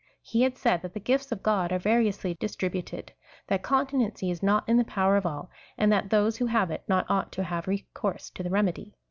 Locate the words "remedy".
8.49-8.95